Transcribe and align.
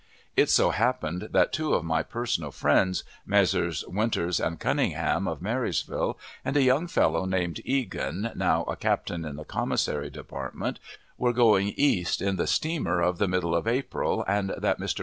It 0.35 0.49
so 0.49 0.71
happened 0.71 1.29
that 1.29 1.53
two 1.53 1.75
of 1.75 1.85
my 1.85 2.01
personal 2.01 2.49
friends, 2.49 3.03
Messrs. 3.23 3.85
Winters 3.87 4.39
and 4.39 4.59
Cunningham 4.59 5.27
of 5.27 5.43
Marysville, 5.43 6.17
and 6.43 6.57
a 6.57 6.63
young 6.63 6.87
fellow 6.87 7.25
named 7.25 7.61
Eagan, 7.65 8.31
now 8.35 8.63
a 8.63 8.75
captain 8.75 9.23
in 9.25 9.35
the 9.35 9.45
Commissary 9.45 10.09
Department, 10.09 10.79
were 11.19 11.33
going 11.33 11.75
East 11.77 12.19
in 12.19 12.37
the 12.37 12.47
steamer 12.47 12.99
of 12.99 13.19
the 13.19 13.27
middle 13.27 13.53
of 13.53 13.67
April, 13.67 14.25
and 14.27 14.55
that 14.57 14.79
Mr.. 14.79 14.99